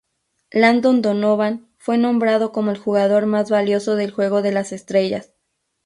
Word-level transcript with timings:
Landon 0.51 1.03
Donovan 1.03 1.67
fue 1.77 1.99
nombrado 1.99 2.51
como 2.51 2.71
el 2.71 2.77
jugador 2.79 3.27
más 3.27 3.51
valioso 3.51 3.95
del 3.95 4.09
juego 4.09 4.41
de 4.41 4.51
las 4.51 4.71
estrellas. 4.71 5.31